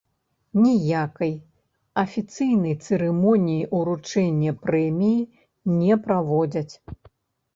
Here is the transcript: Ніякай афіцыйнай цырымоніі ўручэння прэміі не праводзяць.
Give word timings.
Ніякай 0.61 1.33
афіцыйнай 2.03 2.75
цырымоніі 2.85 3.67
ўручэння 3.79 4.51
прэміі 4.63 5.21
не 5.77 5.93
праводзяць. 6.07 6.73